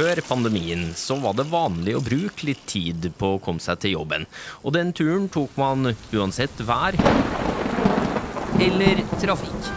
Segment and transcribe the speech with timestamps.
[0.00, 3.98] Før pandemien så var det vanlig å bruke litt tid på å komme seg til
[3.98, 4.22] jobben.
[4.64, 6.96] Og den turen tok man uansett vær
[8.64, 9.68] eller trafikk.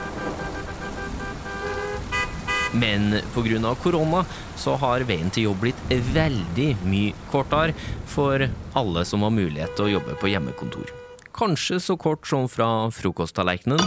[2.72, 3.74] Men pga.
[3.84, 4.24] korona
[4.56, 7.76] så har veien til jobb blitt veldig mye kortere
[8.08, 8.48] for
[8.80, 10.88] alle som har mulighet til å jobbe på hjemmekontor.
[11.36, 13.84] Kanskje så kort som fra frokosttallerkenen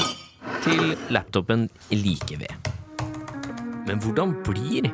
[0.69, 2.73] til laptopen like ved.
[3.89, 4.93] Men hvordan blir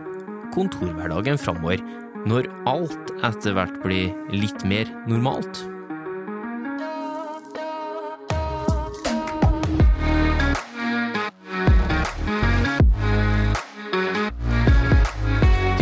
[0.54, 1.82] kontorhverdagen framover
[2.28, 5.64] når alt etter hvert blir litt mer normalt?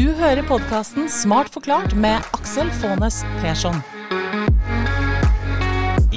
[0.01, 3.83] Du hører podkasten Smart forklart med Aksel Faanes Persson.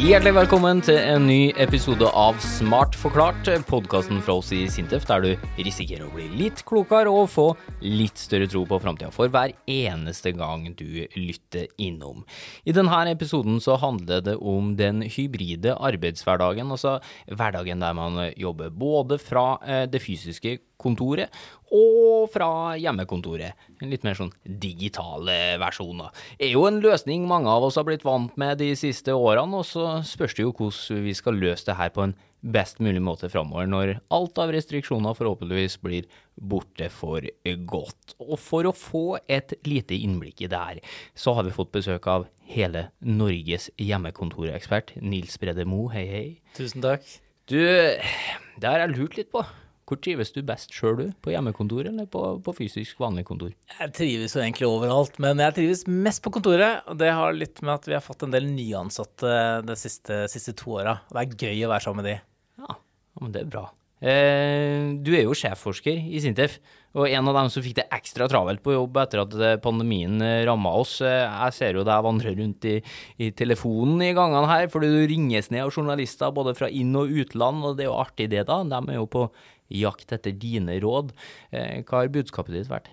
[0.03, 5.23] Hjertelig velkommen til en ny episode av Smart forklart, podkasten fra oss i Sintef, der
[5.23, 7.45] du risikerer å bli litt klokere og få
[7.79, 12.25] litt større tro på framtida for hver eneste gang du lytter innom.
[12.67, 16.97] I denne episoden så handler det om den hybride arbeidshverdagen, altså
[17.31, 21.31] hverdagen der man jobber både fra eh, det fysiske kontoret
[21.73, 23.57] og fra hjemmekontoret.
[23.81, 25.25] En litt mer sånn digital
[25.61, 26.05] versjon.
[26.37, 29.63] Det Er jo en løsning mange av oss har blitt vant med de siste årene,
[29.63, 33.01] og så spørs det jo hvordan vi skal løse det her på en best mulig
[33.01, 37.23] måte framover, når alt av restriksjoner forhåpentligvis blir borte for
[37.71, 38.15] godt.
[38.19, 40.81] Og for å få et lite innblikk i det her,
[41.15, 45.89] så har vi fått besøk av hele Norges hjemmekontorekspert, Nils Brede Moe.
[45.95, 46.25] Hei, hei.
[46.57, 47.07] Tusen takk.
[47.47, 49.43] Du, det har jeg lurt litt på.
[49.89, 51.05] Hvor trives du best sjøl, du?
[51.23, 53.51] På hjemmekontor eller på, på, fysisk vanlig kontor?
[53.75, 56.85] Jeg trives jo egentlig overalt, men jeg trives mest på kontoret.
[56.87, 60.55] Og det har litt med at vi har fått en del nyansatte de siste, siste
[60.59, 61.01] to åra.
[61.11, 62.19] Det er gøy å være sammen med de.
[62.63, 62.77] Ja,
[63.19, 63.67] men det er bra.
[64.03, 66.57] Eh, du er jo sjefforsker i Sintef,
[66.93, 70.19] og en av dem som fikk det ekstra travelt på jobb etter at eh, pandemien
[70.19, 70.97] eh, ramma oss.
[70.99, 72.75] Jeg ser jo deg vandre rundt i,
[73.23, 77.15] i, telefonen i gangene her, fordi du ringes ned av journalister både fra inn- og
[77.23, 78.59] utland, og det er jo artig det, da.
[78.67, 79.29] De er jo på
[79.73, 81.13] jakt etter dine råd.
[81.51, 82.91] Hva har budskapet ditt vært?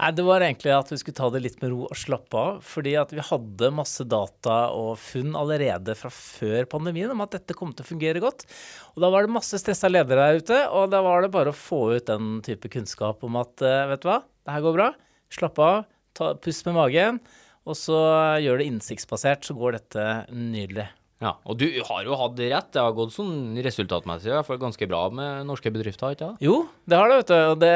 [0.00, 2.60] Nei, Det var egentlig at vi skulle ta det litt med ro og slappe av.
[2.64, 7.56] Fordi at vi hadde masse data og funn allerede fra før pandemien om at dette
[7.58, 8.46] kom til å fungere godt.
[8.94, 11.56] Og da var det masse stressa ledere der ute, og da var det bare å
[11.56, 14.88] få ut den type kunnskap om at vet du hva, det her går bra.
[15.30, 15.84] Slapp av,
[16.16, 17.20] ta, pust med magen.
[17.68, 18.00] Og så
[18.40, 20.88] gjør det innsiktsbasert, så går dette nydelig.
[21.20, 22.70] Ja, og du har jo hatt rett.
[22.72, 26.46] Det har gått sånn resultatmessig i hvert fall ganske bra med norske bedrifter, ikke det?
[26.46, 27.40] Jo, det har det, vet du.
[27.50, 27.74] Og det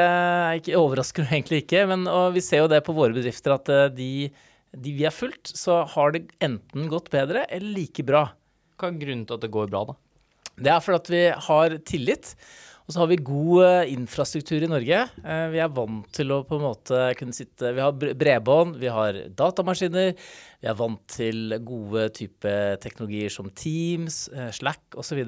[0.61, 1.83] ikke, overrasker egentlig ikke.
[1.91, 4.09] Men vi ser jo det på våre bedrifter at eh, de,
[4.73, 8.25] de vi har fulgt, så har det enten gått bedre eller like bra.
[8.81, 9.99] Hva er grunnen til at det går bra, da?
[10.55, 12.33] Det er fordi at vi har tillit.
[12.85, 14.99] Og så har vi god eh, infrastruktur i Norge.
[15.25, 18.91] Eh, vi er vant til å på en måte kunne sitte Vi har bredbånd, vi
[18.93, 20.11] har datamaskiner.
[20.61, 22.53] Vi er vant til gode type
[22.83, 25.23] teknologier som Teams, eh, Slack osv.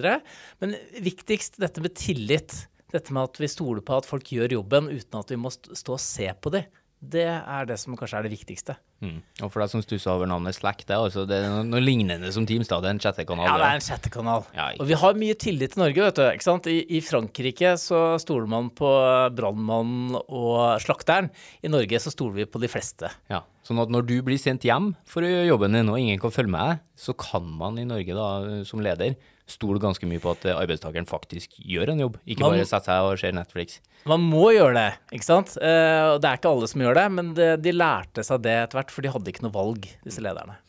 [0.62, 2.60] Men viktigst dette med tillit.
[2.94, 5.98] Dette med at vi stoler på at folk gjør jobben uten at vi må stå
[5.98, 6.70] og se på dem.
[7.02, 8.78] Det er det som kanskje er det viktigste.
[8.98, 9.18] Mm.
[9.46, 11.82] Og for deg som stusser over navnet Slack, det er, altså, det er noe, noe,
[11.84, 12.70] lignende som Teams?
[12.70, 13.46] da, Det er en chattekanal?
[13.46, 14.48] Ja, det er en chattekanal.
[14.58, 16.24] Ja, og vi har mye tillit til Norge, vet du.
[16.32, 16.70] ikke sant?
[16.72, 18.90] I, I, Frankrike så stoler man på
[19.38, 21.30] brannmannen og slakteren.
[21.62, 23.12] I Norge så stoler vi på de fleste.
[23.30, 26.20] Ja, Sånn at når du blir sendt hjem for å gjøre jobben din og ingen
[26.22, 28.28] kan følge med deg, så kan man i Norge da,
[28.68, 32.68] som leder stole ganske mye på at arbeidstakeren faktisk gjør en jobb, ikke man, bare
[32.68, 33.80] setter seg og ser Netflix.
[34.08, 35.56] Man må gjøre det, ikke sant.
[35.56, 38.94] Og det er ikke alle som gjør det, men de lærte seg det etter hvert,
[38.94, 40.60] for de hadde ikke noe valg, disse lederne.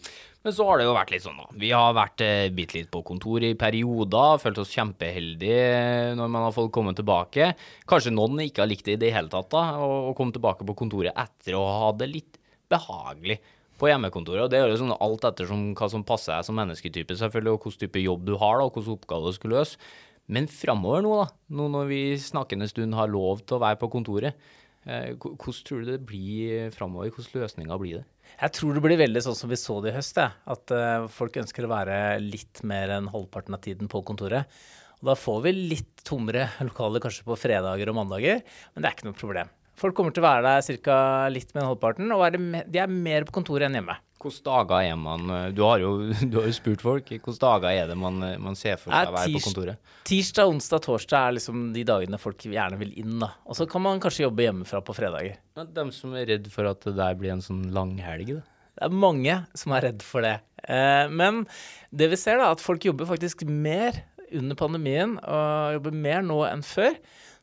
[0.48, 1.48] Men så har det jo vært litt sånn, da.
[1.58, 6.46] Vi har vært eh, bitte litt på kontor i perioder, følt oss kjempeheldige når man
[6.46, 7.50] har fått komme tilbake.
[7.90, 10.76] Kanskje noen ikke har likt det i det hele tatt, da, å komme tilbake på
[10.78, 12.38] kontoret etter å ha det litt
[12.70, 13.40] behagelig
[13.78, 14.44] på hjemmekontoret.
[14.44, 17.64] og Det er jo sånn alt ettersom hva som passer deg som mennesketype, selvfølgelig, og
[17.64, 19.90] hvilken type jobb du har, da, og hvilke oppgaver du skal løse.
[20.28, 23.88] Men framover nå, da, nå når vi snakkende stund har lov til å være på
[23.94, 24.36] kontoret,
[24.84, 27.12] eh, hvordan tror du det blir framover?
[27.16, 28.06] Hvilke løsninger blir det?
[28.36, 30.34] Jeg tror det blir veldig sånn som vi så det i høst, ja.
[30.52, 34.60] at uh, folk ønsker å være litt mer enn halvparten av tiden på kontoret.
[34.98, 38.42] Og da får vi litt tommere lokaler kanskje på fredager og mandager,
[38.74, 39.54] men det er ikke noe problem.
[39.78, 40.98] Folk kommer til å være der ca.
[41.30, 43.98] litt med halvparten, og de er mer på kontoret enn hjemme.
[44.18, 45.92] Hvilke dager er man Du har jo,
[46.30, 47.12] du har jo spurt folk.
[47.12, 49.94] Hvilke dager er det man, man ser for seg å være på kontoret?
[50.08, 53.14] Tirsdag, onsdag, torsdag er liksom de dagene folk gjerne vil inn.
[53.22, 53.30] da.
[53.46, 55.38] Og så kan man kanskje jobbe hjemmefra på fredager.
[55.58, 58.46] Men de som er redd for at det der blir en sånn langhelg, da?
[58.78, 60.36] Det er mange som er redd for det.
[60.62, 61.42] Eh, men
[61.90, 66.42] det vi ser, da, at folk jobber faktisk mer under pandemien, og jobber mer nå
[66.46, 66.94] enn før.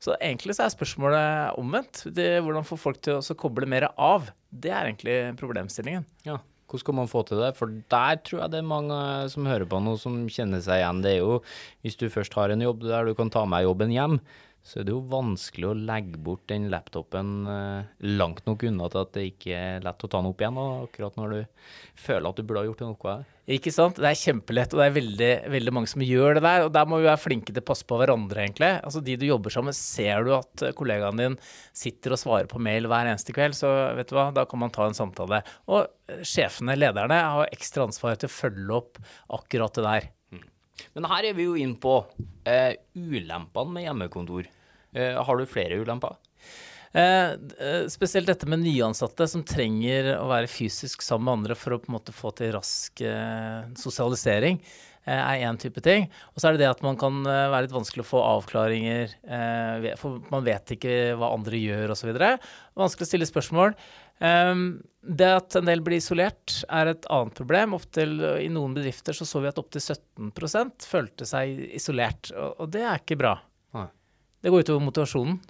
[0.05, 2.03] Så egentlig så er spørsmålet omvendt.
[2.13, 4.29] Det, hvordan få folk til å koble mer av?
[4.53, 6.05] Det er egentlig problemstillingen.
[6.27, 6.37] Ja.
[6.65, 7.51] Hvordan skal man få til det?
[7.57, 8.97] For der tror jeg det er mange
[9.33, 11.01] som hører på nå som kjenner seg igjen.
[11.05, 11.39] Det er jo,
[11.85, 14.19] hvis du først har en jobb der du kan ta med jobben hjem,
[14.65, 19.03] så er det jo vanskelig å legge bort den laptopen eh, langt nok unna til
[19.03, 21.67] at det ikke er lett å ta den opp igjen, akkurat når du
[22.01, 23.17] føler at du burde ha gjort noe.
[23.45, 23.99] Ikke sant.
[24.01, 26.63] Det er kjempelett, og det er veldig, veldig mange som gjør det der.
[26.65, 28.71] Og der må vi være flinke til å passe på hverandre, egentlig.
[28.81, 31.37] Altså De du jobber sammen, ser du at kollegaen din
[31.77, 34.73] sitter og svarer på mail hver eneste kveld, så vet du hva, da kan man
[34.73, 35.43] ta en samtale.
[35.69, 35.85] Og
[36.25, 39.01] sjefene, lederne, har ekstra ansvar til å følge opp
[39.37, 40.11] akkurat det der.
[40.97, 41.99] Men her er vi jo inn på
[42.49, 44.49] eh, ulempene med hjemmekontor.
[44.95, 46.17] Eh, har du flere ulemper?
[46.95, 51.75] Eh, eh, spesielt dette med nyansatte som trenger å være fysisk sammen med andre for
[51.75, 54.61] å på en måte få til rask eh, sosialisering,
[55.03, 56.05] eh, er én type ting.
[56.31, 59.11] Og så er det det at man kan eh, være litt vanskelig å få avklaringer,
[59.99, 62.13] for man vet ikke hva andre gjør osv.
[62.79, 63.75] Vanskelig å stille spørsmål.
[64.23, 64.61] Um,
[65.03, 67.75] det at en del blir isolert, er et annet problem.
[67.75, 72.71] Opptil, I noen bedrifter så, så vi at opptil 17% følte seg isolert, og, og,
[72.71, 73.35] det er ikke bra.
[73.75, 73.89] Nei.
[74.39, 75.43] Det går utover motivasjonen.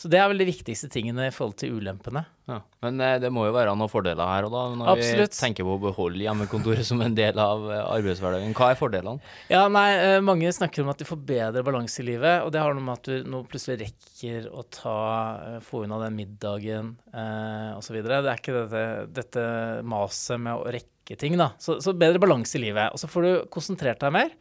[0.00, 2.22] Så det er vel de viktigste tingene i forhold til ulempene.
[2.48, 5.34] Ja, men eh, det må jo være noen fordeler her og da, når Absolutt.
[5.36, 8.54] vi tenker på å beholde hjemmekontoret som en del av eh, arbeidshverdagen.
[8.56, 9.20] Hva er fordelene?
[9.52, 12.64] Ja, nei, eh, Mange snakker om at de får bedre balanse i livet, og det
[12.64, 14.96] har noe med at du nå plutselig rekker å ta,
[15.68, 18.00] få unna den middagen eh, osv.
[18.00, 18.84] Det er ikke dette,
[19.20, 19.48] dette
[19.84, 21.52] maset med å rekke ting, da.
[21.60, 22.88] Så, så bedre balanse i livet.
[22.96, 24.32] Og så får du konsentrert deg mer.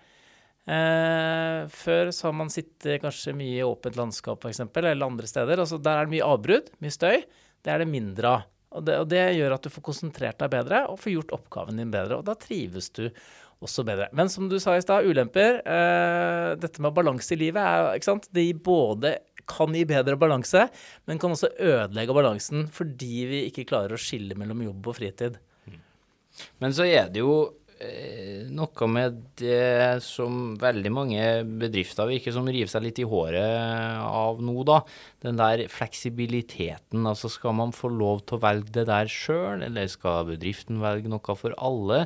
[0.69, 5.63] Eh, før så har man sittet kanskje mye i åpent landskap f.eks., eller andre steder.
[5.63, 7.23] Altså, der er det mye avbrudd, mye støy.
[7.65, 8.47] Det er det mindre av.
[8.77, 11.79] Og det, og det, gjør at du får konsentrert deg bedre og får gjort oppgaven
[11.81, 12.19] din bedre.
[12.19, 13.07] Og da trives du
[13.65, 14.11] også bedre.
[14.15, 15.59] Men som du sa i stad, ulemper.
[15.65, 18.29] Eh, dette med balanse i livet er, ikke sant?
[18.35, 19.17] Det både
[19.49, 20.67] kan gi bedre balanse,
[21.09, 25.39] men kan også ødelegge balansen fordi vi ikke klarer å skille mellom jobb og fritid.
[26.61, 27.33] Men så er det jo
[27.79, 31.21] noe med det som veldig mange
[31.61, 34.81] bedrifter virker som river seg litt i håret av nå, da.
[35.23, 37.07] Den der fleksibiliteten.
[37.07, 41.11] Altså skal man få lov til å velge det der sjøl, eller skal bedriften velge
[41.11, 42.03] noe for alle?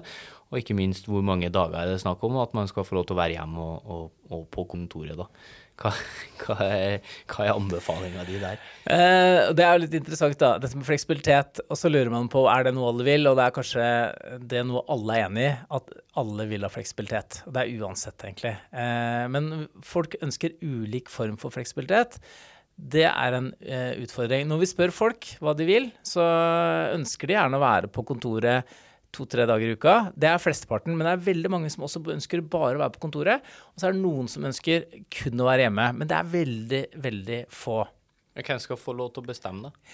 [0.53, 3.07] Og ikke minst hvor mange dager er det snakk om at man skal få lov
[3.09, 5.25] til å være hjemme og, og, og på kontoret, da.
[5.81, 5.89] Hva,
[6.43, 8.61] hva, er, hva er anbefalinga di der?
[8.93, 10.51] Eh, det er jo litt interessant, da.
[10.61, 11.63] Dette med fleksibilitet.
[11.65, 13.87] Og så lurer man på er det noe alle vil, og det er kanskje
[14.43, 15.51] det er noe alle er enig i.
[15.79, 15.91] At
[16.21, 17.41] alle vil ha fleksibilitet.
[17.47, 18.53] Og det er uansett, egentlig.
[18.69, 22.19] Eh, men folk ønsker ulik form for fleksibilitet.
[22.73, 24.47] Det er en eh, utfordring.
[24.49, 26.23] Når vi spør folk hva de vil, så
[26.93, 28.69] ønsker de gjerne å være på kontoret
[29.13, 29.95] to-tre dager i uka.
[30.17, 33.03] Det er flesteparten, men det er veldig mange som også ønsker bare å være på
[33.05, 33.43] kontoret.
[33.73, 35.89] Og så er det noen som ønsker kun å være hjemme.
[35.99, 37.83] Men det er veldig, veldig få.
[38.33, 39.93] Hvem skal få lov til å bestemme det?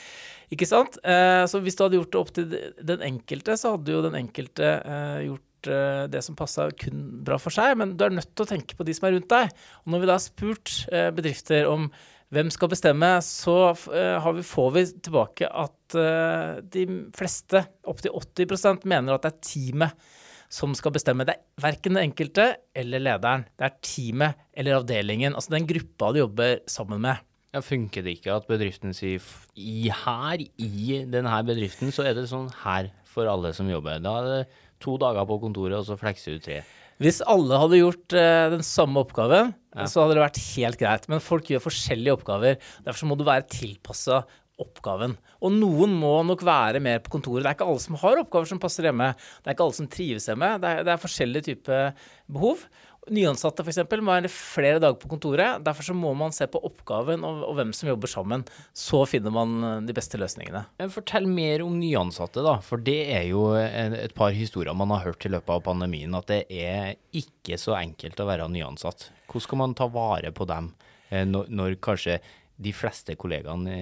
[0.56, 0.96] Ikke sant?
[1.04, 2.54] Eh, så hvis du hadde gjort det opp til
[2.92, 7.38] den enkelte, så hadde jo den enkelte eh, gjort eh, det som passa kun bra
[7.42, 7.76] for seg.
[7.82, 9.52] Men du er nødt til å tenke på de som er rundt deg.
[9.84, 10.78] Og når vi da har spurt
[11.20, 11.90] bedrifter om
[12.30, 16.86] hvem skal bestemme, så uh, vi, får vi tilbake at uh, de
[17.18, 20.10] fleste, opptil 80% mener at det er teamet
[20.50, 21.26] som skal bestemme.
[21.26, 23.48] Det er verken den enkelte eller lederen.
[23.58, 27.26] Det er teamet eller avdelingen, altså den gruppa du jobber sammen med.
[27.50, 29.26] Ja, Funker det ikke at bedriften sier
[29.58, 33.98] i her, i denne bedriften, så er det sånn her for alle som jobber.
[34.06, 34.44] Da er det
[34.86, 36.62] to dager på kontoret, og så flekser du tre.
[37.00, 39.88] Hvis alle hadde gjort uh, den samme oppgaven, ja.
[39.88, 41.08] så hadde det vært helt greit.
[41.12, 42.60] Men folk gjør forskjellige oppgaver.
[42.86, 44.26] Derfor må du være tilpassa
[44.60, 45.16] oppgaven.
[45.40, 47.46] Og noen må nok være mer på kontoret.
[47.46, 49.14] Det er ikke alle som har oppgaver som passer hjemme.
[49.40, 50.52] Det er ikke alle som trives hjemme.
[50.60, 51.94] Det er, det er forskjellige typer
[52.28, 52.66] behov.
[53.08, 53.80] Nyansatte f.eks.
[54.04, 55.64] må være flere dager på kontoret.
[55.66, 58.44] Derfor så må man se på oppgaven og, og, hvem som jobber sammen.
[58.76, 60.66] Så finner man eh, de beste løsningene.
[60.94, 62.58] Fortell mer om nyansatte, da.
[62.66, 66.18] For det er jo et par historier man har hørt i løpet av pandemien.
[66.18, 69.10] At det er ikke så enkelt å være nyansatt.
[69.30, 70.74] Hvordan skal man ta vare på dem
[71.10, 72.20] eh, når, når kanskje
[72.60, 73.76] de fleste kollegaene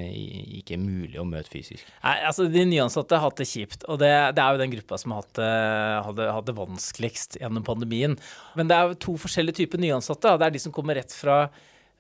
[0.60, 1.86] ikke er mulig å møte fysisk?
[2.04, 3.88] Nei, altså De nyansatte har hatt det kjipt.
[3.90, 5.54] Og det, det er jo den gruppa som har hatt det,
[6.08, 8.14] hadde, hadde vanskeligst gjennom pandemien.
[8.58, 10.36] Men det er jo to forskjellige typer nyansatte.
[10.38, 11.40] Det er de som kommer rett fra,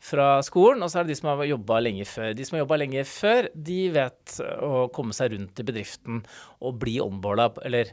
[0.10, 2.36] fra skolen, og så er det de som har jobba lenge før.
[2.38, 4.36] De som har jobba lenge før, de vet
[4.68, 6.22] å komme seg rundt i bedriften
[6.62, 7.90] og bli onboarda, eller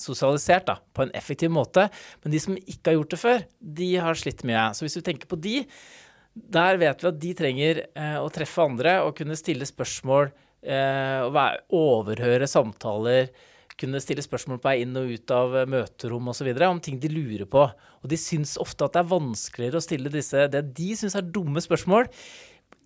[0.00, 1.90] sosialisert, da, på en effektiv måte.
[2.24, 3.44] Men de som ikke har gjort det før,
[3.82, 4.70] de har slitt mye.
[4.72, 5.58] Så hvis du tenker på de,
[6.34, 10.32] der vet vi at de trenger eh, å treffe andre og kunne stille spørsmål,
[10.66, 13.30] eh, overhøre samtaler,
[13.78, 16.50] kunne stille spørsmål på vei inn og ut av eh, møterom osv.
[16.66, 17.68] om ting de lurer på.
[18.02, 21.30] Og de syns ofte at det er vanskeligere å stille disse, det de syns er
[21.30, 22.10] dumme spørsmål,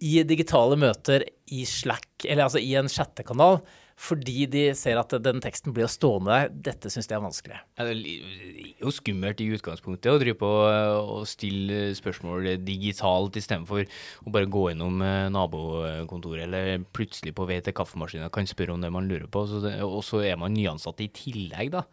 [0.04, 3.62] i digitale møter i Slack, eller altså i en chattekanal,
[3.98, 6.52] fordi de ser at den teksten blir stående der.
[6.70, 7.58] Dette syns de er vanskelig.
[7.78, 13.82] Ja, det er jo skummelt i utgangspunktet å drive på og stille spørsmål digitalt istedenfor
[13.82, 18.86] å bare gå innom eh, nabokontoret eller plutselig på vei til kaffemaskinen kan spørre om
[18.86, 19.44] det man lurer på,
[19.82, 21.84] og så er man nyansatt i tillegg, da.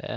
[0.00, 0.16] Det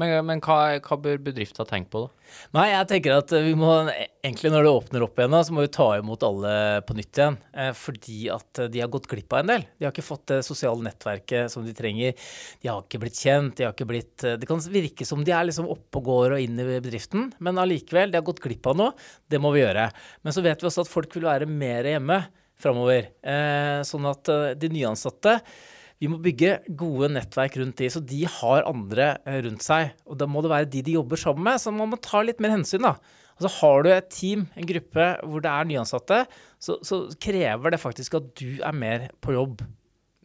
[0.00, 2.26] men, men hva, hva, bør bedrifter tenke på, da?
[2.56, 5.70] Nei, jeg tenker at vi må egentlig når det åpner opp igjen, så må vi
[5.72, 7.38] ta imot alle på nytt igjen.
[7.56, 9.66] Eh, fordi at de har gått glipp av en del.
[9.78, 12.16] De har ikke fått det sosiale nettverket som de trenger.
[12.60, 13.54] De har ikke blitt kjent.
[13.56, 16.36] De har ikke blitt eh, Det kan virke som de er liksom oppe og går
[16.36, 19.06] og inn i bedriften, men allikevel, de har gått glipp av noe.
[19.30, 19.88] Det må vi gjøre.
[20.26, 22.20] Men så vet vi også at folk vil være mer hjemme
[22.60, 23.08] framover.
[23.24, 24.28] Eh, sånn at
[24.60, 25.38] de nyansatte
[26.02, 29.94] vi må bygge gode nettverk rundt de, så de har andre eh, rundt seg.
[30.04, 32.42] Og da må det være de de jobber sammen med, så man må ta litt
[32.42, 32.96] mer hensyn, da.
[33.36, 36.22] Og så har du et team, en gruppe hvor det er nyansatte,
[36.60, 39.64] så, så krever det faktisk at du er mer på jobb.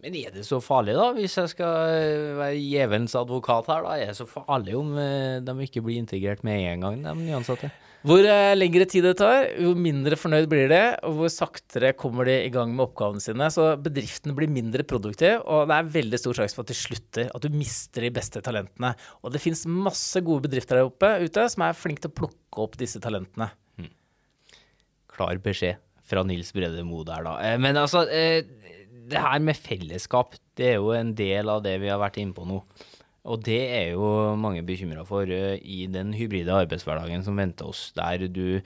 [0.01, 3.96] Men er det så farlig, da, hvis jeg skal eh, være djevelens advokat her, da?
[4.00, 7.70] Er det så farlig om eh, de ikke blir integrert med en gang, de nyansatte?
[8.08, 12.25] Hvor eh, lengre tid det tar, jo mindre fornøyd blir de, og hvor saktere kommer
[12.25, 13.50] de i gang med oppgavene sine.
[13.53, 17.29] Så bedriften blir mindre produktiv, og det er veldig stor sjanse for at de slutter.
[17.29, 18.96] At du mister de beste talentene.
[19.22, 22.65] Og det fins masse gode bedrifter der oppe ute som er flinke til å plukke
[22.65, 23.51] opp disse talentene.
[23.77, 23.93] Hmm.
[25.13, 25.77] Klar beskjed
[26.12, 27.38] fra Nils Brede Moe der, da.
[27.46, 28.41] Eh, men altså, eh,
[29.12, 32.34] det her med fellesskap, det er jo en del av det vi har vært inne
[32.34, 32.63] på nå.
[33.30, 34.06] Og det er jo
[34.40, 38.62] mange bekymra for uh, i den hybride arbeidshverdagen som venter oss, der du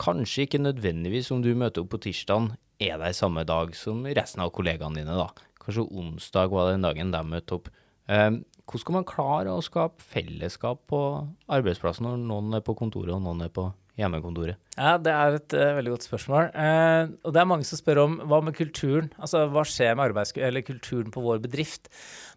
[0.00, 4.44] kanskje ikke nødvendigvis om du møter opp på tirsdag, er der samme dag som resten
[4.44, 5.28] av kollegaene dine, da.
[5.60, 7.68] Kanskje onsdag var den dagen de møtte opp.
[8.08, 11.02] Uh, hvordan skal man klare å skape fellesskap på
[11.52, 14.58] arbeidsplassen når noen er på kontoret og noen er på hjemmekontoret?
[14.76, 16.50] Ja, Det er et uh, veldig godt spørsmål.
[16.54, 19.10] Uh, og det er mange som spør om hva med kulturen?
[19.18, 21.90] Altså, Hva skjer med eller kulturen på vår bedrift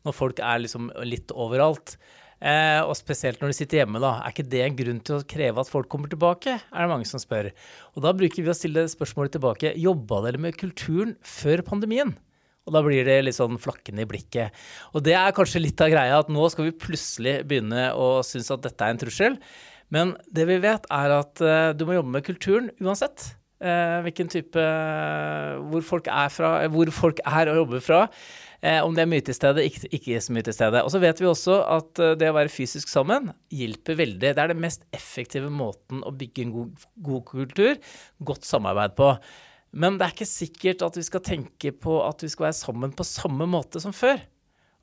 [0.06, 1.98] når folk er liksom litt overalt?
[2.41, 4.15] Uh, og spesielt når de sitter hjemme, da.
[4.25, 6.58] Er ikke det en grunn til å kreve at folk kommer tilbake?
[6.58, 7.51] Er det mange som spør.
[7.94, 9.75] Og da bruker vi å stille spørsmålet tilbake.
[9.77, 12.15] Jobba dere med kulturen før pandemien?
[12.65, 14.58] Og da blir det litt sånn flakkende i blikket.
[14.94, 18.51] Og det er kanskje litt av greia, at nå skal vi plutselig begynne å synes
[18.53, 19.38] at dette er en trussel.
[19.92, 23.34] Men det vi vet, er at uh, du må jobbe med kulturen uansett.
[23.62, 28.00] Uh, hvilken type uh, hvor, folk er fra, hvor folk er og jobber fra.
[28.86, 30.84] om det er mye til stede, ikke, ikke så mye til stede.
[30.86, 34.20] Og så vet vi også at det å være fysisk sammen hjelper veldig.
[34.22, 37.80] Det er den mest effektive måten å bygge en god, god kultur,
[38.22, 39.16] godt samarbeid på.
[39.72, 42.94] Men det er ikke sikkert at vi skal tenke på at vi skal være sammen
[42.94, 44.20] på samme måte som før.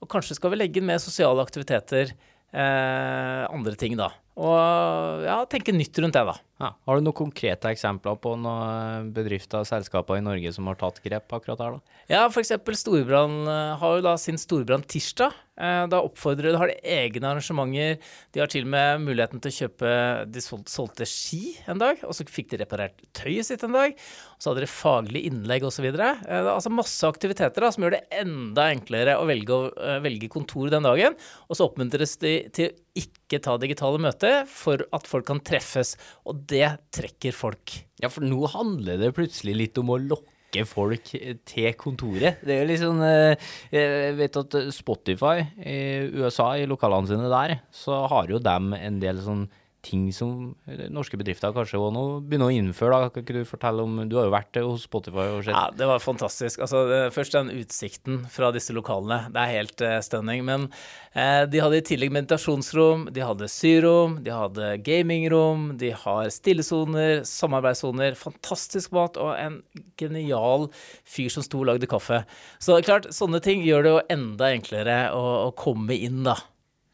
[0.02, 4.12] Og kanskje skal vi legge inn mer sosiale aktiviteter, eh, andre ting, da.
[4.38, 6.36] Og ja, tenke nytt rundt det, da.
[6.62, 6.70] Ja.
[6.86, 11.00] Har du noen konkrete eksempler på noen bedrifter og selskaper i Norge som har tatt
[11.02, 11.98] grep akkurat her, da?
[12.08, 12.54] Ja, f.eks.
[12.78, 15.34] Storbrann eh, har jo da sin Storbrann tirsdag.
[15.58, 17.98] Eh, da oppfordrer de, har de egne arrangementer.
[18.34, 19.92] De har til og med muligheten til å kjøpe
[20.30, 23.96] De solgte ski en dag, og så fikk de reparert tøyet sitt en dag.
[24.36, 25.88] Og så hadde de faglig innlegg osv.
[25.90, 30.70] Eh, altså masse aktiviteter da, som gjør det enda enklere å velge, å velge kontor
[30.72, 31.18] den dagen.
[31.48, 35.96] Og så oppmuntres de til å ikke ta digitale møter for at folk kan treffes.
[36.26, 37.80] Og det trekker folk.
[38.02, 40.37] Ja, for nå handler det plutselig litt om å lokke
[40.68, 41.12] folk
[41.44, 42.40] til kontoret.
[42.40, 43.36] Det er jo eh,
[43.72, 49.00] Jeg vet at Spotify i USA, i lokalene sine der, så har jo dem en
[49.00, 49.48] del sånn
[49.84, 50.56] ting som
[50.90, 52.96] norske bedrifter kanskje òg nå begynner å innføre.
[52.98, 55.68] da, Kan ikke du fortelle om Du har jo vært hos Spotify og sett Ja,
[55.70, 56.60] det var fantastisk.
[56.64, 59.30] Altså, først den utsikten fra disse lokalene.
[59.32, 60.42] Det er helt uh, stunning.
[60.48, 60.66] Men
[61.14, 67.22] uh, de hadde i tillegg meditasjonsrom, de hadde syrom, de hadde gamingrom, de har stillesoner,
[67.28, 69.62] samarbeidssoner, fantastisk mat og en
[70.00, 70.68] genial
[71.06, 72.24] fyr som sto og lagde kaffe.
[72.58, 76.38] Så klart, sånne ting gjør det jo enda enklere å, å komme inn, da.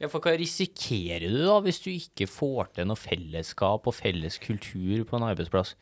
[0.02, 4.40] Ja, for hva risikerer du da, hvis du ikke får til noe fellesskap og felles
[4.42, 5.76] kultur på en arbeidsplass?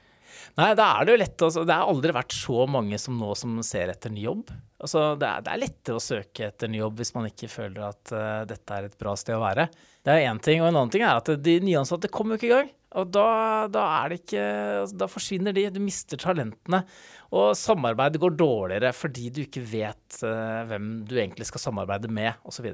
[0.59, 3.33] Nei, da er det jo lett altså, Det har aldri vært så mange som nå
[3.39, 4.53] som ser etter ny jobb.
[4.83, 7.83] Altså, det, er, det er lettere å søke etter ny jobb hvis man ikke føler
[7.87, 9.69] at uh, dette er et bra sted å være.
[10.03, 10.63] Det er én ting.
[10.63, 12.73] Og en annen ting er at de nyansatte kommer jo ikke i gang.
[13.01, 13.27] Og da,
[13.73, 14.43] da, ikke
[14.83, 15.69] altså, Da forsvinner de.
[15.73, 16.83] Du mister talentene.
[17.33, 22.35] Og samarbeidet går dårligere fordi du ikke vet uh, hvem du egentlig skal samarbeide med,
[22.49, 22.73] osv.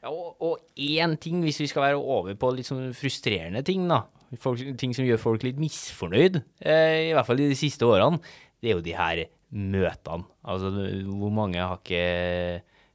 [0.00, 4.06] Ja, og én ting, hvis vi skal være over på litt sånn frustrerende ting, da.
[4.40, 8.20] Folk, ting som gjør folk litt misfornøyd, eh, i hvert fall i de siste årene,
[8.62, 10.28] det er jo de her møtene.
[10.46, 12.04] Altså hvor mange har ikke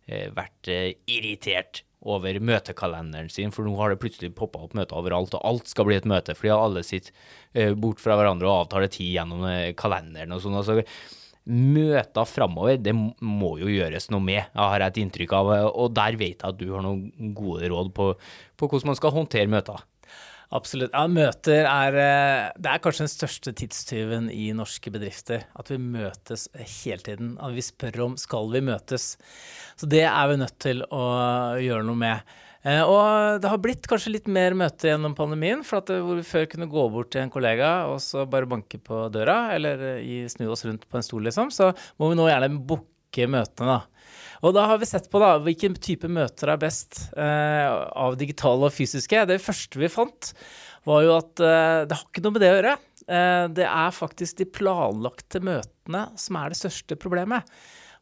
[0.07, 4.97] eh, vært eh, irritert over møtekalenderen sin, for nå har det plutselig poppa opp møter
[4.97, 7.13] overalt, og alt skal bli et møte, fordi alle sitter
[7.53, 10.57] eh, bort fra hverandre og avtaler tid gjennom eh, kalenderen og sånn.
[10.62, 10.79] altså
[11.45, 15.51] Møter framover, det må jo gjøres noe med, har jeg et inntrykk av.
[15.71, 18.13] Og der vet jeg at du har noen gode råd på,
[18.57, 19.83] på hvordan man skal håndtere møter.
[20.53, 20.93] Absolutt.
[20.93, 25.47] Ja, møter er eh, Det er kanskje den største tidstyven i norske bedrifter.
[25.57, 27.35] At vi møtes hele tiden.
[27.41, 29.15] At vi spør om skal vi møtes.
[29.75, 31.05] Så det er vi nødt til å
[31.61, 32.35] gjøre noe med.
[32.65, 35.62] Eh, og det har blitt kanskje litt mer møte gjennom pandemien.
[35.65, 38.50] For at eh, hvor vi før kunne gå bort til en kollega og så bare
[38.50, 42.29] banke på døra, eller snu oss rundt på en stol, liksom, så må vi nå
[42.31, 43.95] gjerne booke møtene, da.
[44.45, 48.67] Og da har vi sett på da, hvilken type møter er best eh, av digitale
[48.67, 49.24] og fysiske.
[49.29, 50.34] Det første vi fant,
[50.86, 52.75] var jo at eh, det har ikke noe med det å gjøre.
[53.05, 57.48] Eh, det er faktisk de planlagte møtene som er det største problemet.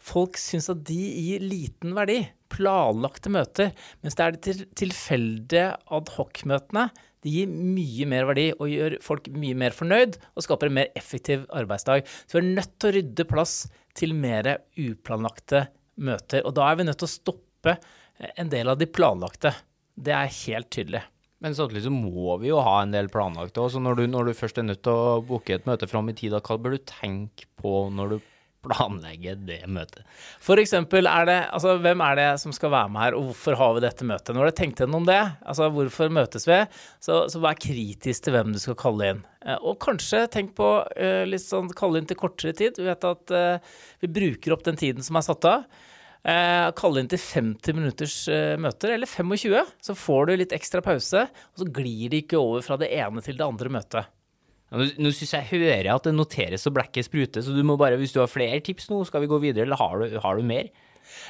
[0.04, 2.20] Folk syns at de gir liten verdi.
[2.52, 3.72] Planlagte møter.
[4.04, 6.90] Mens det er de tilfeldige adhocmøtene.
[7.24, 10.92] De gir mye mer verdi og gjør folk mye mer fornøyd og skaper en mer
[11.00, 12.04] effektiv arbeidsdag.
[12.28, 13.56] Så vi er nødt til å rydde plass
[13.96, 15.68] til mer uplanlagte
[16.04, 16.44] møter.
[16.44, 17.78] Og da er vi nødt til å stoppe
[18.36, 19.54] en del av de planlagte.
[19.96, 21.04] Det er helt tydelig.
[21.44, 23.80] Men samtidig så må vi jo ha en del planlagte òg.
[23.80, 26.60] Når når du, først er nødt til å booke et møte fram i tid, hva
[26.60, 28.30] bør du tenke på når du
[28.64, 30.06] planlegge det møtet?
[30.44, 33.60] For eksempel, er det, altså, hvem er det som skal være med her, og hvorfor
[33.60, 34.34] har vi dette møtet?
[34.34, 36.60] Du har tenkt gjennom det, altså hvorfor møtes vi,
[37.04, 39.24] så, så vær kritisk til hvem du skal kalle inn.
[39.46, 42.80] Eh, og kanskje tenk på uh, litt sånn kalle inn til kortere tid.
[42.80, 45.68] Vi vet at uh, vi bruker opp den tiden som er satt av.
[46.24, 48.18] Uh, kalle inn til 50 minutters
[48.64, 51.28] møter, eller 25, så får du litt ekstra pause.
[51.54, 54.14] Og så glir det ikke over fra det ene til det andre møtet.
[54.74, 58.00] Nå, nå syns jeg hører at det noteres og blekket spruter, så du må bare,
[58.02, 60.48] hvis du har flere tips nå, skal vi gå videre, eller har du, har du
[60.48, 60.72] mer?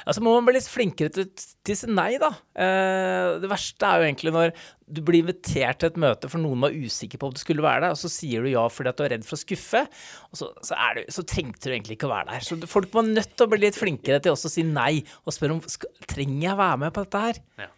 [0.04, 2.30] Altså må man bli litt flinkere til å si nei, da.
[2.56, 6.64] Eh, det verste er jo egentlig når du blir invitert til et møte for noen
[6.66, 9.00] var usikker på om du skulle være der, og så sier du ja fordi at
[9.00, 9.84] du er redd for å skuffe,
[10.30, 12.48] og så, så, du, så trengte du egentlig ikke å være der.
[12.48, 14.92] Så folk må nødt til å bli litt flinkere til også å si nei,
[15.24, 15.64] og spørre om
[16.10, 17.42] trenger jeg være med på dette her.
[17.64, 17.72] Ja.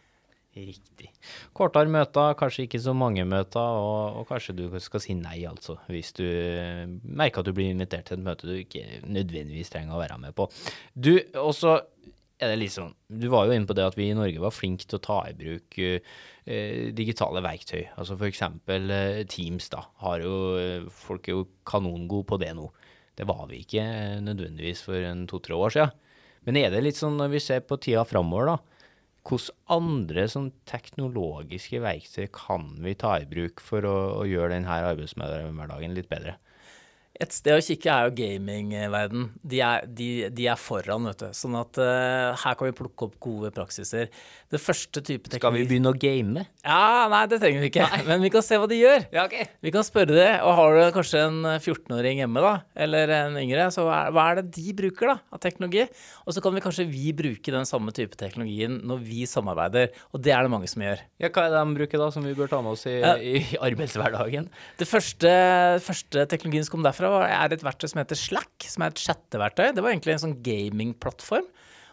[0.57, 1.11] Riktig.
[1.57, 5.77] Kortere møter, kanskje ikke så mange møter, og, og, kanskje du skal si nei, altså.
[5.93, 6.25] Hvis du
[7.05, 10.33] merker at du blir invitert til et møte du ikke nødvendigvis trenger å være med
[10.39, 10.47] på.
[10.97, 11.75] Du, også
[12.41, 14.85] er det sånn Du var jo inne på det at vi i Norge var flinke
[14.85, 16.17] til å ta i bruk uh,
[16.97, 17.83] digitale verktøy.
[18.01, 19.83] Altså eksempel uh, Teams, da.
[20.05, 20.39] Har jo,
[21.05, 22.71] folk er jo kanongode på det nå.
[23.17, 23.85] Det var vi ikke
[24.25, 26.03] nødvendigvis for en to-tre år siden.
[26.49, 28.76] Men er det litt sånn når vi ser på tida framover, da
[29.27, 34.81] hvilke andre sånn teknologiske verktøy kan vi ta i bruk for å, å gjøre denne
[34.93, 36.37] arbeidshverdagen litt bedre?
[37.17, 39.29] Et sted å kikke er jo gamingverden.
[39.41, 39.61] De,
[39.99, 41.29] de, de, er foran, vet du.
[41.37, 44.11] Sånn at uh, her kan vi plukke opp gode praksiser.
[44.53, 46.45] Det første type teknologi Skal vi begynne å game?
[46.63, 47.87] Ja, nei, det trenger vi ikke.
[47.89, 48.03] Nei.
[48.09, 49.07] Men vi kan se hva de gjør.
[49.15, 49.49] Ja, okay.
[49.65, 50.29] Vi kan spørre det.
[50.45, 52.53] Og har du kanskje en 14-åring hjemme, da,
[52.87, 55.87] eller en yngre, så hva er det de bruker da, av teknologi?
[56.27, 59.93] Og så kan vi kanskje vi bruke den samme type teknologien når vi samarbeider.
[60.13, 61.03] Og det er det mange som gjør.
[61.23, 63.17] Ja, Hva er det de bruker da, som vi bør ta med oss i, ja.
[63.17, 64.51] i arbeidshverdagen?
[64.81, 65.33] Det første,
[65.87, 69.71] første teknologien som kom derfra, er et verktøy som heter Slack, som er et chatteverktøy.
[69.77, 71.47] Det var egentlig en sånn gamingplattform.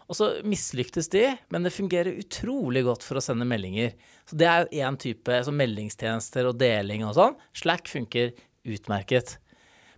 [0.04, 3.94] Og så mislyktes de, men det fungerer utrolig godt for å sende meldinger.
[4.28, 7.38] Så det er én type så meldingstjenester og deling og sånn.
[7.56, 8.34] Slack funker
[8.68, 9.38] utmerket.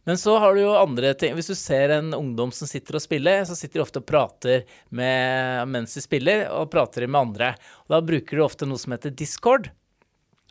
[0.06, 1.34] Men så har du jo andre ting.
[1.34, 4.62] Hvis du ser en ungdom som sitter og spiller, så sitter de ofte og prater
[4.94, 7.50] med, mens de spiller, og prater med andre.
[7.88, 9.72] Og da bruker du ofte noe som heter Discord.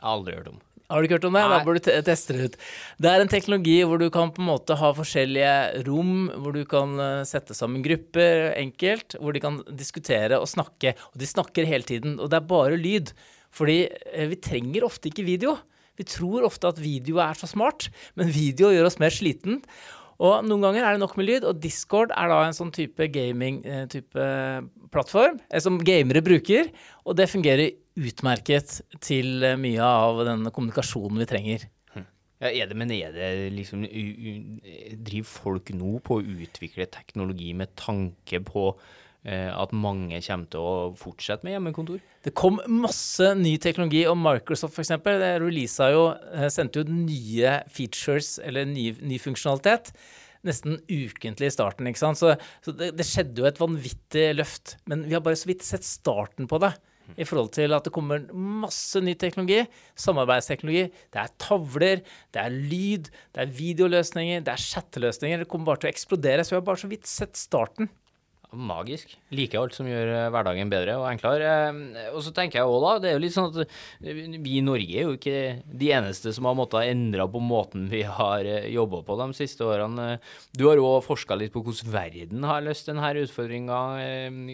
[0.03, 0.64] Aldri hørt om.
[0.85, 1.41] Har du ikke hørt om det?
[1.41, 1.53] Nei.
[1.55, 2.57] Da bør du teste det ut.
[3.01, 6.61] Det er en teknologi hvor du kan på en måte ha forskjellige rom, hvor du
[6.69, 10.93] kan eh, sette sammen grupper enkelt, hvor de kan diskutere og snakke.
[11.13, 13.15] Og de snakker hele tiden, og det er bare lyd.
[13.55, 15.57] Fordi eh, vi trenger ofte ikke video.
[15.97, 17.87] Vi tror ofte at video er så smart,
[18.19, 19.63] men video gjør oss mer sliten.
[20.21, 23.09] Og noen ganger er det nok med lyd, og Discord er da en sånn type
[23.11, 24.61] gaming-type eh,
[24.93, 26.69] plattform som gamere bruker,
[27.03, 31.65] og det fungerer utmerket til eh, mye av den kommunikasjonen vi trenger.
[31.93, 32.07] Hm.
[32.43, 37.71] Ja, er det, men er det liksom Driver folk nå på å utvikle teknologi med
[37.79, 38.67] tanke på
[39.23, 42.03] eh, at mange kommer til å fortsette med hjemmekontor?
[42.25, 44.97] Det kom masse ny teknologi, og Microsoft f.eks.
[45.05, 49.95] Releasa jo, eh, sendte ut nye features, eller ny, ny funksjonalitet
[50.45, 51.87] nesten ukentlig i starten.
[51.89, 52.19] ikke sant?
[52.19, 54.75] Så, så det, det, skjedde jo et vanvittig løft.
[54.85, 56.75] Men vi har bare så vidt sett starten på det
[57.13, 59.61] i forhold til at det kommer masse ny teknologi,
[60.05, 60.87] samarbeidsteknologi.
[61.13, 62.01] Det er tavler,
[62.33, 65.43] det er lyd, det er videoløsninger, det er chatteløsninger.
[65.43, 66.45] Det kommer bare til å eksplodere.
[66.45, 67.91] Så vi har bare så vidt sett starten.
[68.55, 69.15] Magisk.
[69.35, 71.49] Liker alt som gjør eh, hverdagen bedre og enklere.
[71.73, 74.53] Eh, Og så tenker jeg òg, da, det er jo litt sånn at eh, vi
[74.59, 78.47] i Norge er jo ikke de eneste som har måttet endre på måten vi har
[78.71, 80.07] jobba på de siste årene.
[80.55, 83.81] Du har òg forska litt på hvordan verden har løst denne utfordringa.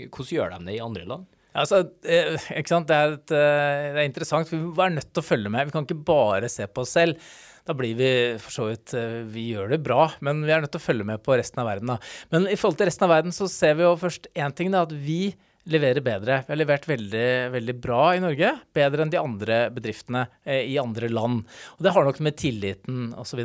[0.10, 1.30] Hvordan gjør de det i andre land?
[1.52, 2.88] Altså, eh, ikke sant?
[2.88, 5.68] Det, er et, eh, det er interessant, for vi være nødt til å følge med.
[5.68, 7.32] Vi kan ikke bare se på oss selv.
[7.68, 8.12] Da blir vi
[8.42, 11.06] for så vidt eh, Vi gjør det bra, men vi er nødt til å følge
[11.06, 11.92] med på resten av verden.
[11.94, 12.00] Da.
[12.34, 14.86] Men i forhold til resten av verden så ser vi jo først én ting, da,
[14.88, 15.36] at vi
[15.70, 16.40] leverer bedre.
[16.46, 18.52] Vi har levert veldig, veldig bra i Norge.
[18.74, 21.44] Bedre enn de andre bedriftene eh, i andre land.
[21.78, 23.44] Og det har nok med tilliten osv.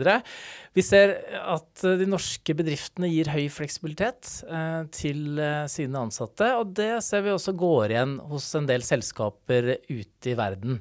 [0.76, 6.54] Vi ser at eh, de norske bedriftene gir høy fleksibilitet eh, til sine ansatte.
[6.56, 10.80] Og det ser vi også går igjen hos en del selskaper ute i verden.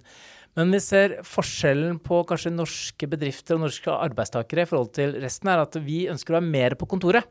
[0.55, 5.51] Men vi ser forskjellen på kanskje norske bedrifter og norske arbeidstakere i forhold til resten,
[5.51, 7.27] er at vi ønsker å være mer på kontoret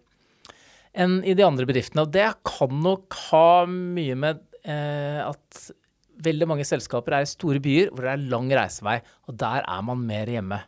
[0.94, 2.04] enn i de andre bedriftene.
[2.06, 5.64] Og det kan nok ha mye med eh, at
[6.24, 9.84] veldig mange selskaper er i store byer hvor det er lang reisevei, og der er
[9.86, 10.62] man mer hjemme.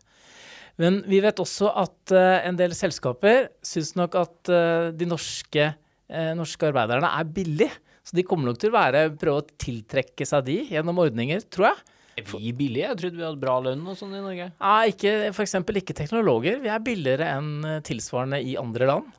[0.82, 5.70] Men vi vet også at eh, en del selskaper syns nok at eh, de norske,
[5.72, 7.72] eh, norske arbeiderne er billige.
[8.06, 11.72] Så de kommer nok til å være, prøve å tiltrekke seg de gjennom ordninger, tror
[11.72, 11.94] jeg.
[12.16, 12.88] Er vi billige?
[12.92, 14.46] Jeg trodde vi hadde bra lønn og sånn i Norge.
[14.62, 16.62] Nei, ikke, eksempel ikke teknologer.
[16.62, 19.10] Vi er billigere enn eh, tilsvarende i andre land.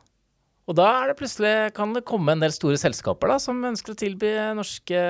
[0.67, 3.93] Og da er det plutselig, kan det komme en del store selskaper da, som ønsker
[3.93, 5.03] å tilby norske,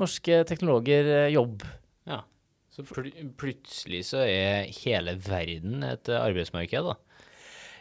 [0.00, 1.66] norske teknologer eh, jobb.
[2.08, 2.22] Ja,
[2.72, 6.96] Så pl plutselig så er hele verden et arbeidsmarked, da.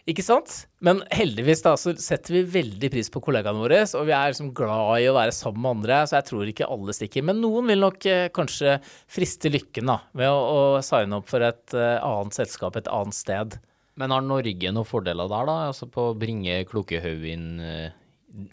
[0.08, 0.54] Ikke sant?
[0.80, 4.54] Men heldigvis da, så setter vi veldig pris på kollegaene våre, og vi er liksom
[4.56, 7.26] glad i å være sammen med andre, så jeg tror ikke alle stikker.
[7.28, 8.78] Men noen vil nok eh, kanskje
[9.12, 10.38] friste lykken da, ved å,
[10.78, 13.60] å signe opp for et eh, annet selskap et annet sted.
[13.98, 15.56] Men har Norge noen fordeler der, da?
[15.72, 17.96] Altså på å bringe Klokkehaugen inn eh,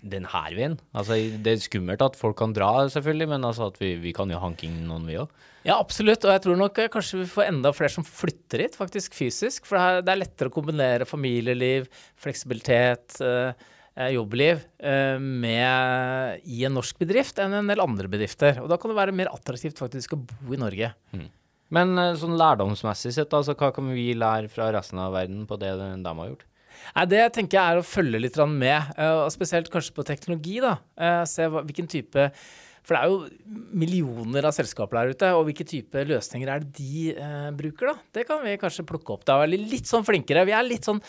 [0.00, 0.78] den her veien?
[0.96, 4.30] Altså, det er skummelt at folk kan dra, selvfølgelig, men altså at vi, vi kan
[4.33, 5.28] jo hanke inn noen, vi òg.
[5.64, 6.24] Ja, absolutt.
[6.24, 9.68] Og jeg tror nok eh, kanskje vi får enda flere som flytter hit, faktisk fysisk.
[9.68, 11.88] For det er- er lettere å kombinere familieliv,
[12.20, 13.52] fleksibilitet, eh,
[14.11, 14.64] jobbliv
[15.22, 18.59] med, i en norsk bedrift enn en del andre bedrifter.
[18.62, 20.88] Og da kan det være mer attraktivt faktisk å bo i Norge.
[21.74, 25.58] Men eh, sånn lærdomsmessig sett, altså, hva kan vi lære fra resten av verden på
[25.60, 26.44] det de har gjort?
[26.94, 30.60] Nei, Det tenker jeg er å følge litt med, eh, og spesielt kanskje på teknologi.
[30.60, 30.76] da.
[30.98, 32.30] Eh, Se hvilken type
[32.84, 36.74] For det er jo millioner av selskaper der ute, og hvilke type løsninger er det
[36.76, 37.14] de
[37.56, 37.94] bruker, da?
[38.12, 39.24] Det kan vi kanskje plukke opp.
[39.24, 40.44] Da er vi litt sånn flinkere.
[40.44, 41.00] Vi er litt sånn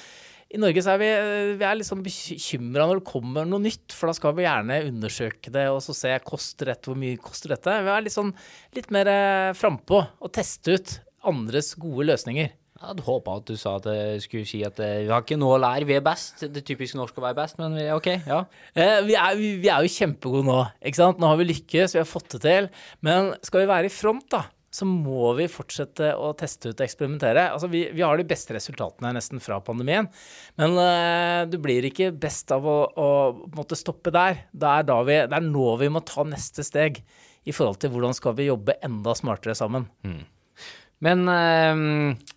[0.53, 3.95] i Norge så er vi, eh, vi er sånn bekymra når det kommer noe nytt,
[3.95, 7.55] for da skal vi gjerne undersøke det og så se koster dette, hvor mye koster
[7.55, 7.79] dette.
[7.86, 8.31] Vi er litt sånn
[8.77, 12.53] litt mer eh, frampå og teste ut andres gode løsninger.
[12.75, 15.38] Jeg hadde håpa at du sa at jeg skulle si at eh, vi har ikke
[15.39, 16.43] noe å lære, vi er best.
[16.43, 18.41] Det er typisk norsk å være best, men vi, OK, ja.
[18.75, 21.21] Eh, vi, er, vi, vi er jo kjempegode nå, ikke sant?
[21.23, 22.67] Nå har vi lykkes, vi har fått det til.
[23.08, 24.43] Men skal vi være i front, da,
[24.76, 27.48] så må vi fortsette å teste ut og eksperimentere.
[27.54, 30.10] Altså, vi, vi har de beste resultatene nesten fra pandemien,
[30.60, 33.10] men uh, du blir ikke best av å, å
[33.56, 34.46] måtte stoppe der.
[34.52, 37.00] Det er, da vi, det er nå vi må ta neste steg
[37.46, 39.88] i forhold til hvordan skal vi jobbe enda smartere sammen.
[41.06, 42.36] Men uh,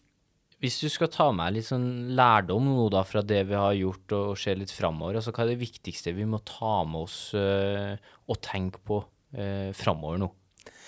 [0.62, 4.07] hvis du skal ta med litt sånn lærdom nå da fra det vi har gjort,
[4.14, 7.20] og, og se litt framover, altså hva er det viktigste vi må ta med oss
[7.38, 7.94] uh,
[8.29, 10.33] og tenke på uh, framover nå,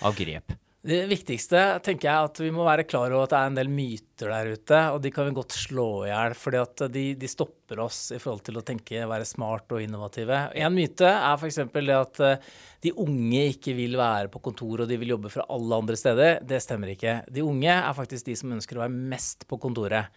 [0.06, 0.54] av grep?
[0.80, 3.68] Det viktigste tenker jeg at vi må være klar over at det er en del
[3.68, 6.62] myter der ute, og de kan vi godt slå i hjel, fordi
[6.94, 10.38] de, de stopper oss i forhold til å tenke, være smart og innovative.
[10.56, 11.60] En myte er f.eks.
[11.74, 12.48] det at eh,
[12.88, 16.40] de unge ikke vil være på kontor og de vil jobbe fra alle andre steder.
[16.48, 17.18] Det stemmer ikke.
[17.28, 20.08] De unge er faktisk de som ønsker å være mest på kontoret.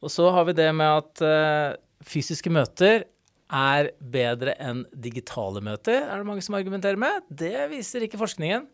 [0.00, 3.04] Og så har vi det med at eh, fysiske møter
[3.52, 7.26] er bedre enn digitale møter, er det mange som argumenterer med.
[7.28, 8.70] Det viser ikke forskningen.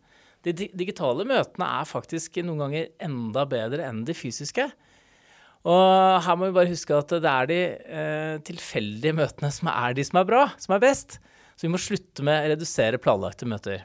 [0.47, 4.67] De digitale møtene er faktisk noen ganger enda bedre enn de fysiske.
[5.67, 9.97] Og her må vi bare huske at det er de eh, tilfeldige møtene som er
[9.97, 11.17] de som er bra, som er best.
[11.57, 13.83] Så vi må slutte med å redusere planlagte møter.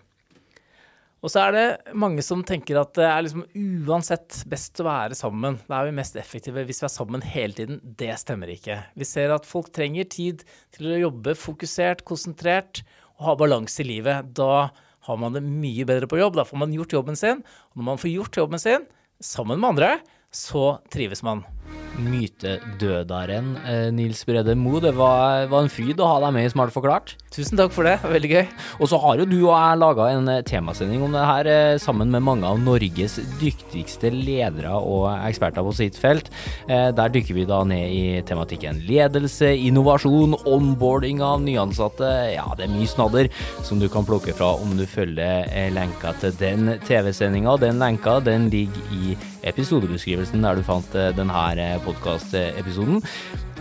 [1.23, 3.45] Og så er det mange som tenker at det er liksom
[3.87, 5.61] uansett best å være sammen.
[5.69, 7.79] Da er vi mest effektive hvis vi er sammen hele tiden.
[7.83, 8.81] Det stemmer ikke.
[8.99, 10.43] Vi ser at folk trenger tid
[10.75, 12.83] til å jobbe fokusert, konsentrert
[13.21, 14.33] og ha balanse i livet.
[14.35, 14.73] Da
[15.07, 16.37] har man det mye bedre på jobb.
[16.39, 17.43] Da får man gjort jobben sin.
[17.73, 18.87] Og når man får gjort jobben sin
[19.23, 19.91] sammen med andre,
[20.33, 21.45] så trives man.
[21.93, 26.53] Mytedødaren eh, Nils Brede Mo, det var, var en fryd å ha deg med i
[26.53, 27.15] Smart forklart.
[27.33, 28.47] Tusen takk for det, veldig gøy.
[28.81, 31.81] Og så har jo du og jeg laga en eh, temasending om det her eh,
[31.83, 36.31] sammen med mange av Norges dyktigste ledere og eksperter på sitt felt.
[36.69, 42.09] Der dykker vi da ned i tematikken ledelse, innovasjon, onboarding av nyansatte.
[42.33, 43.29] Ja, det er mye snadder
[43.67, 47.59] som du kan plukke fra om du følger lenka til den TV-sendinga.
[47.63, 49.17] Den lenka den ligger i
[49.49, 53.03] episodebeskrivelsen der du fant eh, denne podkastepisoden.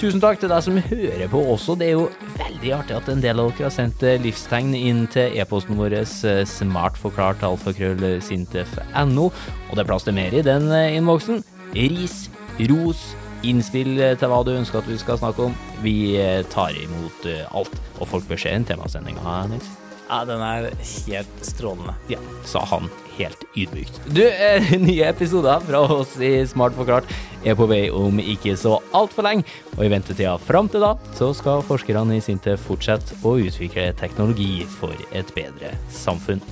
[0.02, 1.76] Tusen takk til deg som hører på også.
[1.78, 2.08] Det er jo
[2.40, 6.00] veldig artig at en del av dere har sendt eh, livstegn inn til e-posten vår
[6.02, 11.44] smartforklart.alfakrøllsintef.no, smartforklart alfakrøllsintef.no, og det er plass til mer i den eh, innboksen.
[11.76, 12.24] Ris,
[12.72, 13.12] ros,
[13.48, 15.56] innspill eh, til hva du ønsker at vi skal snakke om.
[15.86, 19.70] Vi eh, tar imot eh, alt, og folk bør se en temasending, ha, Nils?
[20.12, 20.66] Ja, den er
[21.08, 21.94] helt strålende.
[22.12, 24.02] Ja, sa han helt ydmykt.
[24.12, 27.08] Du, eh, nye episoder fra oss i Smart forklart
[27.48, 29.46] er på vei om ikke så altfor lenge,
[29.78, 34.66] og i ventetida fram til da, så skal forskerne i Sintef fortsette å utvikle teknologi
[34.76, 36.44] for et bedre samfunn.